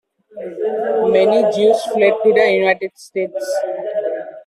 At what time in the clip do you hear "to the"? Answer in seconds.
2.23-2.51